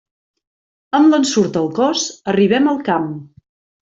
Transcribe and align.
Amb 0.99 1.11
l'ensurt 1.11 1.59
al 1.61 1.69
cos 1.81 2.07
arribem 2.35 2.71
al 2.73 2.81
camp. 2.89 3.13